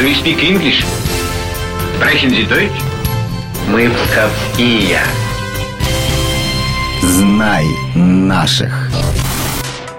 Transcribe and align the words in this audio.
Do 0.00 0.06
you 0.06 0.14
speak 0.14 0.42
English? 0.42 0.82
Sprechen 1.94 2.30
Sie 2.30 2.48
Deutsch? 2.48 2.72
Мы 3.68 3.90
псковские. 3.90 4.98
Знай 7.02 7.66
наших. 7.94 8.88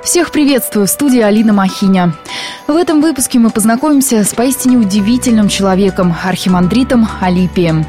Всех 0.03 0.31
приветствую 0.31 0.87
в 0.87 0.89
студии 0.89 1.21
Алина 1.21 1.53
Махиня. 1.53 2.15
В 2.65 2.75
этом 2.75 2.99
выпуске 2.99 3.37
мы 3.37 3.51
познакомимся 3.51 4.23
с 4.23 4.33
поистине 4.33 4.77
удивительным 4.77 5.47
человеком, 5.49 6.15
архимандритом 6.23 7.07
Алипием. 7.19 7.85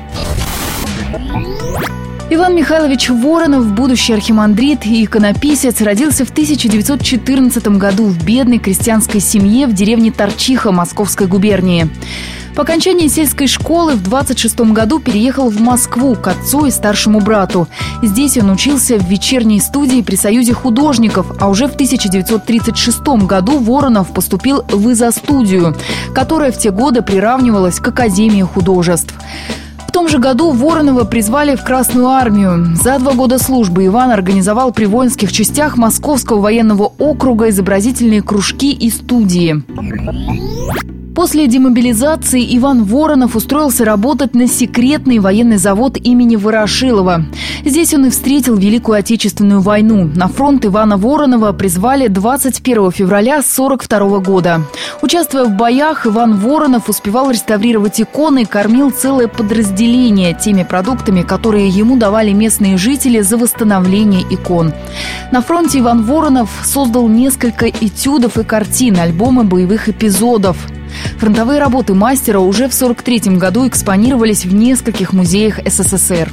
Иван 2.35 2.57
Михайлович 2.57 3.11
Воронов, 3.11 3.75
будущий 3.75 4.15
архимандрит 4.15 4.87
и 4.87 5.05
иконописец, 5.05 5.83
родился 5.83 6.25
в 6.25 6.31
1914 6.31 7.69
году 7.77 8.07
в 8.07 8.25
бедной 8.25 8.59
крестьянской 8.59 9.21
семье 9.21 9.67
в 9.67 9.75
деревне 9.75 10.11
Торчиха 10.11 10.73
Московской 10.73 11.27
губернии. 11.27 11.91
По 12.55 12.63
окончании 12.63 13.09
сельской 13.09 13.47
школы 13.49 13.97
в 13.97 14.03
26 14.03 14.61
году 14.73 14.99
переехал 14.99 15.51
в 15.51 15.61
Москву 15.61 16.15
к 16.15 16.27
отцу 16.27 16.65
и 16.65 16.71
старшему 16.71 17.21
брату. 17.21 17.69
Здесь 18.03 18.39
он 18.39 18.51
учился 18.51 18.97
в 18.97 19.07
вечерней 19.11 19.61
студии 19.61 20.01
при 20.01 20.17
Союзе 20.17 20.55
художников, 20.55 21.27
а 21.39 21.51
уже 21.51 21.67
в 21.67 21.75
1936 21.75 23.27
году 23.27 23.59
Воронов 23.59 24.15
поступил 24.15 24.65
в 24.69 24.89
изо-студию, 24.89 25.77
которая 26.15 26.51
в 26.51 26.59
те 26.59 26.71
годы 26.71 27.03
приравнивалась 27.03 27.79
к 27.79 27.89
Академии 27.89 28.43
художеств. 28.43 29.15
В 29.93 29.95
том 29.95 30.09
же 30.09 30.19
году 30.19 30.53
Воронова 30.53 31.05
призвали 31.05 31.55
в 31.55 31.65
Красную 31.65 32.07
армию. 32.09 32.75
За 32.77 32.99
два 32.99 33.13
года 33.13 33.39
службы 33.39 33.85
Иван 33.85 34.11
организовал 34.11 34.73
при 34.73 34.87
воинских 34.87 35.31
частях 35.31 35.77
Московского 35.77 36.41
военного 36.41 36.85
округа 36.99 37.51
изобразительные 37.51 38.23
кружки 38.23 38.73
и 38.73 38.89
студии. 38.89 39.63
После 41.15 41.47
демобилизации 41.47 42.57
Иван 42.57 42.85
Воронов 42.85 43.37
устроился 43.37 43.85
работать 43.85 44.35
на 44.35 44.49
секретный 44.49 45.19
военный 45.19 45.59
завод 45.59 45.99
имени 45.99 46.37
Ворошилова. 46.37 47.27
Здесь 47.67 47.93
он 47.93 48.07
и 48.07 48.11
встретил 48.11 48.57
Великую 48.57 48.99
Отечественную 48.99 49.61
войну. 49.61 50.11
На 50.17 50.29
фронт 50.29 50.65
Ивана 50.65 50.97
Воронова 50.97 51.53
призвали 51.53 52.09
21 52.09 52.91
февраля 52.93 53.41
1942 53.41 54.19
года. 54.21 54.63
Участвуя 55.03 55.45
в 55.45 55.55
боях, 55.55 56.07
Иван 56.07 56.39
Воронов 56.39 56.89
успевал 56.89 57.31
реставрировать 57.31 58.01
иконы 58.01 58.43
и 58.43 58.47
кормил 58.47 58.91
целое 58.91 59.29
подразделение 59.29 60.33
теми 60.33 60.63
продуктами, 60.63 61.23
которые 61.23 61.69
ему 61.69 61.97
давали 61.97 62.33
местные 62.33 62.79
жители 62.79 63.21
за 63.21 63.37
восстановление 63.37 64.23
икон. 64.31 64.73
На 65.31 65.43
фронте 65.43 65.81
Иван 65.81 66.05
Воронов 66.05 66.49
создал 66.65 67.07
несколько 67.09 67.69
этюдов 67.69 68.39
и 68.39 68.45
картин, 68.45 68.99
альбомы 68.99 69.45
боевых 69.45 69.91
эпизодов. 69.91 70.57
Фронтовые 71.19 71.61
работы 71.61 71.95
мастера 71.95 72.41
уже 72.41 72.69
в 72.69 72.75
1943 72.75 73.37
году 73.37 73.67
экспонировались 73.67 74.45
в 74.45 74.55
нескольких 74.55 75.13
музеях 75.13 75.59
СССР. 75.65 76.31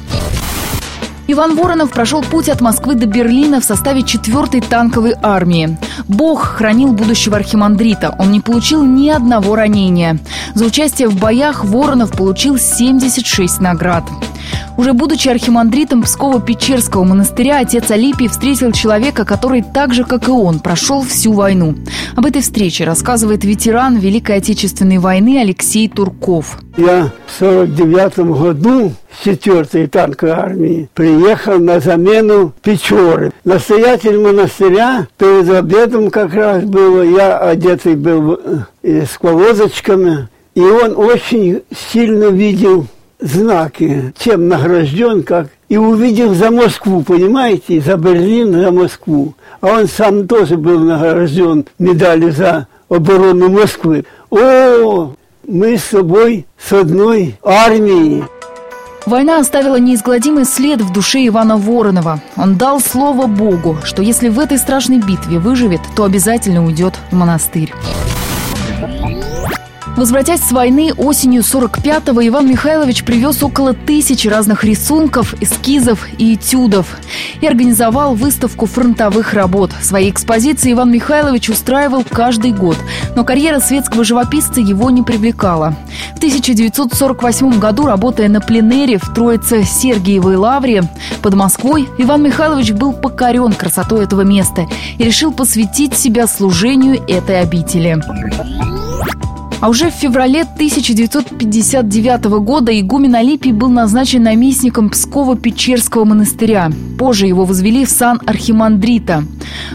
Иван 1.32 1.54
Воронов 1.54 1.90
прошел 1.90 2.22
путь 2.22 2.48
от 2.48 2.60
Москвы 2.60 2.96
до 2.96 3.06
Берлина 3.06 3.60
в 3.60 3.64
составе 3.64 4.00
4-й 4.00 4.60
танковой 4.62 5.14
армии. 5.22 5.78
Бог 6.08 6.42
хранил 6.42 6.92
будущего 6.92 7.36
архимандрита. 7.36 8.16
Он 8.18 8.32
не 8.32 8.40
получил 8.40 8.84
ни 8.84 9.08
одного 9.08 9.54
ранения. 9.54 10.18
За 10.54 10.64
участие 10.64 11.08
в 11.08 11.16
боях 11.16 11.64
Воронов 11.64 12.10
получил 12.10 12.58
76 12.58 13.60
наград. 13.60 14.02
Уже 14.76 14.92
будучи 14.92 15.28
архимандритом 15.28 16.02
Псково-Печерского 16.02 17.04
монастыря, 17.04 17.58
отец 17.58 17.90
Алипий 17.90 18.28
встретил 18.28 18.72
человека, 18.72 19.24
который 19.24 19.62
так 19.62 19.92
же, 19.92 20.04
как 20.04 20.28
и 20.28 20.30
он, 20.30 20.60
прошел 20.60 21.02
всю 21.02 21.32
войну. 21.32 21.74
Об 22.16 22.26
этой 22.26 22.40
встрече 22.40 22.84
рассказывает 22.84 23.44
ветеран 23.44 23.98
Великой 23.98 24.36
Отечественной 24.36 24.98
войны 24.98 25.38
Алексей 25.40 25.88
Турков. 25.88 26.58
Я 26.76 27.10
в 27.26 27.38
49 27.38 28.18
году 28.18 28.92
с 29.22 29.26
4-й 29.26 29.86
танковой 29.88 30.32
армии 30.32 30.88
приехал 30.94 31.58
на 31.58 31.80
замену 31.80 32.54
Печоры. 32.62 33.32
Настоятель 33.44 34.18
монастыря 34.18 35.08
перед 35.18 35.50
обедом 35.50 36.10
как 36.10 36.32
раз 36.32 36.64
было, 36.64 37.02
я 37.02 37.38
одетый 37.38 37.96
был 37.96 38.38
э, 38.82 39.04
с 39.04 39.18
повозочками, 39.18 40.28
и 40.54 40.62
он 40.62 40.96
очень 40.96 41.62
сильно 41.92 42.26
видел 42.26 42.86
знаки, 43.20 44.12
чем 44.18 44.48
награжден, 44.48 45.22
как 45.22 45.48
и 45.68 45.76
увидел 45.76 46.34
за 46.34 46.50
Москву, 46.50 47.02
понимаете, 47.02 47.80
за 47.80 47.96
Берлин, 47.96 48.52
за 48.52 48.70
Москву. 48.70 49.34
А 49.60 49.68
он 49.68 49.86
сам 49.86 50.26
тоже 50.26 50.56
был 50.56 50.80
награжден 50.80 51.66
медалью 51.78 52.32
за 52.32 52.66
оборону 52.88 53.48
Москвы. 53.48 54.04
О, 54.30 55.12
мы 55.46 55.76
с 55.76 55.84
собой 55.84 56.46
с 56.58 56.72
одной 56.72 57.36
армией. 57.42 58.24
Война 59.06 59.38
оставила 59.38 59.76
неизгладимый 59.76 60.44
след 60.44 60.80
в 60.80 60.92
душе 60.92 61.26
Ивана 61.26 61.56
Воронова. 61.56 62.20
Он 62.36 62.56
дал 62.56 62.80
слово 62.80 63.26
Богу, 63.26 63.78
что 63.82 64.02
если 64.02 64.28
в 64.28 64.38
этой 64.38 64.58
страшной 64.58 64.98
битве 64.98 65.38
выживет, 65.38 65.80
то 65.96 66.04
обязательно 66.04 66.64
уйдет 66.64 66.94
в 67.10 67.14
монастырь. 67.14 67.72
Возвратясь 69.96 70.40
с 70.40 70.52
войны 70.52 70.92
осенью 70.94 71.42
45-го, 71.42 72.26
Иван 72.26 72.48
Михайлович 72.48 73.04
привез 73.04 73.42
около 73.42 73.74
тысячи 73.74 74.28
разных 74.28 74.64
рисунков, 74.64 75.34
эскизов 75.42 76.06
и 76.16 76.34
этюдов 76.34 76.86
и 77.40 77.46
организовал 77.46 78.14
выставку 78.14 78.66
фронтовых 78.66 79.34
работ. 79.34 79.72
Свои 79.82 80.10
экспозиции 80.10 80.72
Иван 80.72 80.90
Михайлович 80.90 81.50
устраивал 81.50 82.04
каждый 82.08 82.52
год, 82.52 82.78
но 83.16 83.24
карьера 83.24 83.60
светского 83.60 84.04
живописца 84.04 84.60
его 84.60 84.90
не 84.90 85.02
привлекала. 85.02 85.74
В 86.14 86.18
1948 86.18 87.58
году, 87.58 87.86
работая 87.86 88.28
на 88.28 88.40
пленере 88.40 88.98
в 88.98 89.12
Троице 89.12 89.64
Сергиевой 89.64 90.36
лавре 90.36 90.84
под 91.20 91.34
Москвой, 91.34 91.88
Иван 91.98 92.22
Михайлович 92.22 92.72
был 92.72 92.92
покорен 92.92 93.52
красотой 93.52 94.04
этого 94.04 94.22
места 94.22 94.66
и 94.98 95.04
решил 95.04 95.32
посвятить 95.32 95.94
себя 95.94 96.26
служению 96.26 97.02
этой 97.08 97.40
обители. 97.40 98.00
А 99.60 99.68
уже 99.68 99.90
в 99.90 99.94
феврале 99.94 100.42
1959 100.42 102.24
года 102.40 102.78
игумен 102.80 103.14
Алипий 103.14 103.52
был 103.52 103.68
назначен 103.68 104.22
наместником 104.22 104.88
Псково-Печерского 104.88 106.06
монастыря. 106.06 106.70
Позже 106.98 107.26
его 107.26 107.44
возвели 107.44 107.84
в 107.84 107.90
сан 107.90 108.22
архимандрита. 108.24 109.22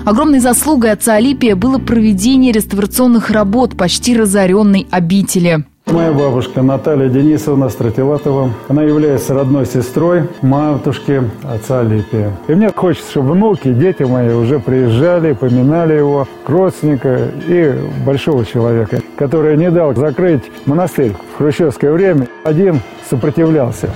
Огромной 0.04 0.40
заслугой 0.40 0.92
отца 0.92 1.14
Алипия 1.14 1.56
было 1.56 1.78
проведение 1.78 2.52
реставрационных 2.52 3.30
работ 3.30 3.78
почти 3.78 4.18
разоренной 4.18 4.88
обители. 4.90 5.66
Моя 5.86 6.12
бабушка 6.14 6.64
Наталья 6.64 7.10
Денисовна 7.10 7.70
Стратилатова, 7.70 8.52
она 8.68 8.82
является 8.82 9.36
родной 9.36 9.68
сестрой 9.68 10.24
матушки 10.42 11.22
отца 11.44 11.84
Липия. 11.84 12.32
И 12.48 12.56
мне 12.56 12.72
хочется, 12.76 13.12
чтобы 13.12 13.34
внуки, 13.34 13.72
дети 13.72 14.02
мои 14.02 14.34
уже 14.34 14.60
приезжали, 14.60 15.34
поминали 15.34 15.94
его, 15.94 16.28
родственника 16.48 17.30
и 17.48 17.76
большого 18.04 18.46
человека, 18.46 19.00
который 19.18 19.58
не 19.58 19.72
дал 19.72 19.96
закрыть 19.96 20.44
монастырь 20.66 21.14
в 21.34 21.38
хрущевское 21.38 21.92
время. 21.92 22.28
Один 22.44 22.82
сопротивлялся. 23.10 23.90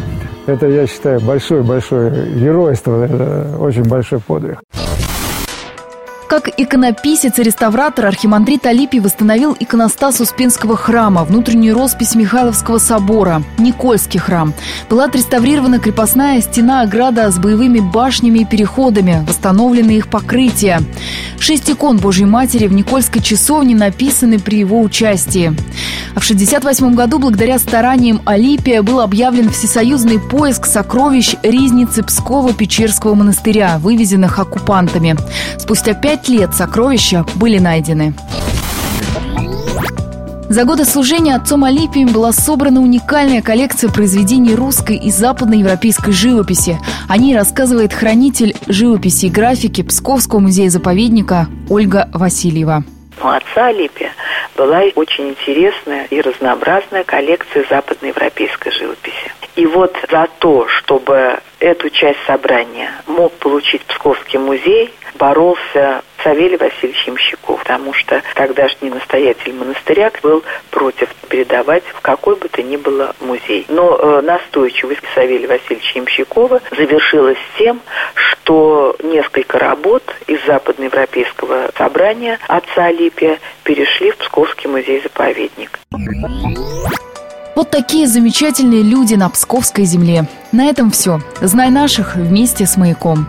Это, 0.45 0.67
я 0.67 0.87
считаю, 0.87 1.19
большое-большое 1.21 2.31
геройство, 2.33 3.05
это 3.05 3.55
очень 3.59 3.83
большой 3.83 4.19
подвиг. 4.19 4.59
Как 6.29 6.47
иконописец 6.59 7.39
и 7.39 7.43
реставратор 7.43 8.05
архимандрит 8.05 8.67
Алипий 8.67 8.99
восстановил 8.99 9.57
иконостас 9.59 10.21
Успенского 10.21 10.77
храма, 10.77 11.23
внутреннюю 11.23 11.73
роспись 11.73 12.13
Михайловского 12.13 12.77
собора, 12.77 13.41
Никольский 13.57 14.19
храм. 14.19 14.53
Была 14.91 15.05
отреставрирована 15.05 15.79
крепостная 15.79 16.39
стена 16.41 16.81
ограда 16.81 17.31
с 17.31 17.39
боевыми 17.39 17.79
башнями 17.79 18.39
и 18.39 18.45
переходами, 18.45 19.25
восстановлены 19.27 19.97
их 19.97 20.07
покрытия. 20.11 20.83
Шесть 21.39 21.71
икон 21.71 21.97
Божьей 21.97 22.25
Матери 22.25 22.67
в 22.67 22.73
Никольской 22.73 23.23
часовне 23.23 23.73
написаны 23.73 24.37
при 24.37 24.59
его 24.59 24.81
участии. 24.81 25.47
А 26.15 26.19
в 26.19 26.23
1968 26.23 26.93
году, 26.93 27.17
благодаря 27.17 27.57
стараниям 27.57 28.21
Алипия, 28.25 28.83
был 28.83 28.99
объявлен 28.99 29.49
всесоюзный 29.49 30.19
поиск 30.19 30.65
сокровищ 30.65 31.35
Ризницы 31.41 32.01
Пскова-Печерского 32.01 33.15
монастыря, 33.15 33.79
вывезенных 33.79 34.37
оккупантами. 34.37 35.15
Спустя 35.57 35.93
пять 35.93 36.18
пять 36.19 36.29
лет 36.29 36.53
сокровища 36.53 37.25
были 37.35 37.59
найдены. 37.59 38.13
За 40.49 40.65
годы 40.65 40.83
служения 40.85 41.35
отцом 41.35 41.63
Алипием 41.63 42.11
была 42.11 42.31
собрана 42.31 42.81
уникальная 42.81 43.41
коллекция 43.41 43.91
произведений 43.91 44.55
русской 44.55 44.95
и 44.95 45.11
западноевропейской 45.11 46.11
живописи. 46.11 46.79
О 47.07 47.17
ней 47.17 47.35
рассказывает 47.35 47.93
хранитель 47.93 48.55
живописи 48.67 49.27
и 49.27 49.29
графики 49.29 49.83
Псковского 49.83 50.39
музея-заповедника 50.39 51.47
Ольга 51.69 52.09
Васильева. 52.13 52.83
У 53.21 53.27
отца 53.27 53.67
Алипия 53.67 54.11
была 54.57 54.81
очень 54.95 55.29
интересная 55.29 56.05
и 56.05 56.19
разнообразная 56.19 57.03
коллекция 57.03 57.65
западноевропейской 57.69 58.71
живописи. 58.71 59.31
И 59.55 59.65
вот 59.67 59.95
за 60.09 60.27
то, 60.39 60.67
чтобы 60.67 61.39
эту 61.59 61.89
часть 61.89 62.19
собрания 62.25 62.91
мог 63.07 63.33
получить 63.33 63.81
Псковский 63.83 64.39
музей, 64.39 64.91
боролся 65.19 66.01
Савелий 66.23 66.57
Васильевич 66.57 67.07
Ямщиков, 67.07 67.59
потому 67.59 67.93
что 67.93 68.21
тогдашний 68.35 68.89
настоятель 68.89 69.53
монастыря 69.53 70.11
был 70.21 70.43
против 70.71 71.09
передавать 71.29 71.83
в 71.93 72.01
какой 72.01 72.35
бы 72.35 72.47
то 72.49 72.61
ни 72.63 72.77
было 72.77 73.15
музей. 73.19 73.65
Но 73.69 73.95
э, 73.95 74.21
настойчивость 74.21 75.01
Савелия 75.15 75.47
Васильевича 75.47 75.99
Ямщикова 75.99 76.61
завершилась 76.75 77.37
тем, 77.57 77.81
что 78.15 78.95
несколько 79.03 79.59
работ 79.59 80.03
из 80.27 80.43
западноевропейского 80.45 81.71
собрания 81.77 82.39
отца 82.47 82.85
Алипия 82.85 83.39
перешли 83.63 84.11
в 84.11 84.17
Псковский 84.17 84.69
музей-заповедник. 84.69 85.79
Вот 87.55 87.71
такие 87.71 88.07
замечательные 88.07 88.83
люди 88.83 89.15
на 89.15 89.29
Псковской 89.29 89.83
земле. 89.83 90.25
На 90.51 90.69
этом 90.69 90.91
все. 90.91 91.19
Знай 91.41 91.69
наших 91.69 92.15
вместе 92.15 92.65
с 92.65 92.77
«Маяком». 92.77 93.27